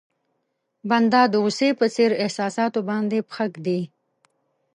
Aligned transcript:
بنده 0.89 1.21
د 1.31 1.33
غوسې 1.43 1.69
په 1.79 1.85
څېر 1.95 2.11
احساساتو 2.23 2.79
باندې 2.89 3.17
پښه 3.29 3.45
کېږدي. 3.53 3.81